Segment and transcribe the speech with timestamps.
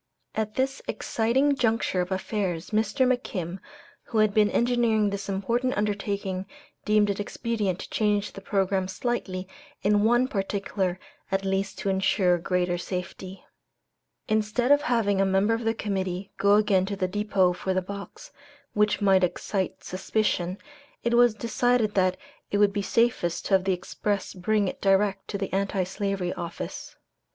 [0.33, 3.05] At this exciting juncture of affairs, Mr.
[3.05, 3.59] McKim,
[4.05, 6.47] who had been engineering this important undertaking,
[6.85, 9.47] deemed it expedient to change the programme slightly
[9.83, 10.99] in one particular
[11.31, 13.45] at least to insure greater safety.
[14.27, 17.79] Instead of having a member of the Committee go again to the depot for the
[17.83, 18.31] box,
[18.73, 20.57] which might excite suspicion,
[21.03, 22.17] it was decided that
[22.49, 26.33] it would be safest to have the express bring it direct to the Anti Slavery
[26.33, 26.95] Office.